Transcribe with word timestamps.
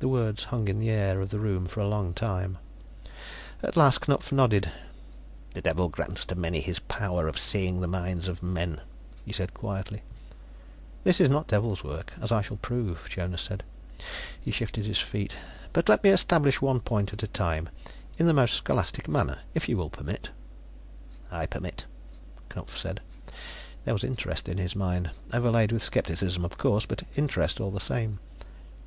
The 0.00 0.08
words 0.08 0.44
hung 0.44 0.68
in 0.68 0.80
the 0.80 0.90
air 0.90 1.18
of 1.22 1.30
the 1.30 1.40
room 1.40 1.64
for 1.64 1.80
a 1.80 1.88
long 1.88 2.12
time. 2.12 2.58
At 3.62 3.74
last 3.74 4.02
Knupf 4.02 4.32
nodded. 4.32 4.70
"The 5.54 5.62
Devil 5.62 5.88
grants 5.88 6.26
to 6.26 6.34
many 6.34 6.60
his 6.60 6.78
power 6.78 7.26
of 7.26 7.38
seeing 7.38 7.80
the 7.80 7.88
minds 7.88 8.28
of 8.28 8.42
men," 8.42 8.82
he 9.24 9.32
said 9.32 9.54
quietly. 9.54 10.02
"This 11.04 11.22
is 11.22 11.30
not 11.30 11.46
Devil's 11.48 11.82
work 11.82 12.12
as 12.20 12.30
I 12.30 12.42
shall 12.42 12.58
prove," 12.58 13.06
Jonas 13.08 13.40
said. 13.40 13.62
He 14.38 14.50
shifted 14.50 14.84
his 14.84 14.98
feet. 14.98 15.38
"But 15.72 15.88
let 15.88 16.04
me 16.04 16.10
establish 16.10 16.60
one 16.60 16.80
point 16.80 17.14
at 17.14 17.22
a 17.22 17.26
time, 17.26 17.70
in 18.18 18.26
the 18.26 18.34
most 18.34 18.52
scholastic 18.52 19.08
manner; 19.08 19.38
if 19.54 19.70
you 19.70 19.78
will 19.78 19.88
permit." 19.88 20.28
"I 21.30 21.46
permit," 21.46 21.86
Knupf 22.50 22.76
said. 22.76 23.00
There 23.86 23.94
was 23.94 24.04
interest 24.04 24.50
in 24.50 24.58
his 24.58 24.76
mind, 24.76 25.12
overlaid 25.32 25.72
with 25.72 25.82
skepticism, 25.82 26.44
of 26.44 26.58
course, 26.58 26.84
but 26.84 27.04
interest 27.16 27.58
all 27.58 27.70
the 27.70 27.80
same. 27.80 28.18